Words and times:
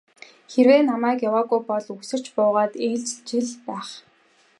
Хэрэв 0.51 0.81
намайг 0.89 1.19
яваагүй 1.29 1.59
бол 1.69 1.85
үсэрч 1.97 2.25
буугаад 2.35 2.73
ээлжилчих 2.85 3.45
л 3.51 3.59
байх. 3.67 3.89